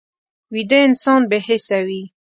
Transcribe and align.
ویده 0.53 0.79
انسان 0.87 1.21
بې 1.29 1.39
حسه 1.47 1.79
وي 1.87 2.03